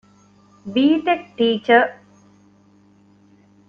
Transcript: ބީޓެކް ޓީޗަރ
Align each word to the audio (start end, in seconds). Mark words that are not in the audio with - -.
ބީޓެކް 0.73 1.27
ޓީޗަރ 1.37 1.85